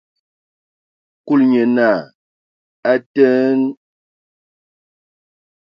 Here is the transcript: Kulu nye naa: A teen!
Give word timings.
Kulu 1.25 1.43
nye 1.51 1.63
naa: 1.75 1.99
A 2.91 2.93
teen! 3.13 3.59